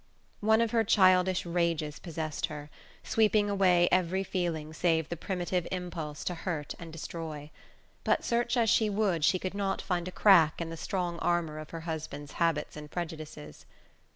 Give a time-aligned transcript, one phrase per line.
[0.39, 2.71] One of her childish rages possessed her,
[3.03, 7.51] sweeping away every feeling save the primitive impulse to hurt and destroy;
[8.03, 11.59] but search as she would she could not find a crack in the strong armour
[11.59, 13.67] of her husband's habits and prejudices.